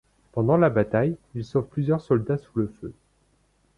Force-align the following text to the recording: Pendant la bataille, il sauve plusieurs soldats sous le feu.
Pendant 0.31 0.57
la 0.57 0.71
bataille, 0.71 1.15
il 1.35 1.45
sauve 1.45 1.67
plusieurs 1.67 2.01
soldats 2.01 2.39
sous 2.39 2.57
le 2.57 2.73
feu. 2.81 2.91